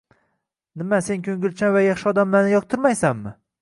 [0.83, 3.41] Nima, sen ko`ngilchan va yaxshi odamlarni yoqtirmaysanmi